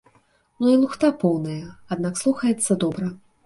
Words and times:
Ну 0.67 0.71
лухта 0.83 1.11
поўная, 1.25 1.59
аднак 1.97 2.21
слухаецца 2.25 2.83
добра! 2.89 3.17